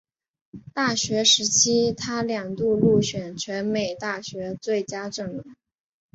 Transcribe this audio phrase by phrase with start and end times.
[0.73, 5.43] 大学时期他两度入选全美大学最佳阵容。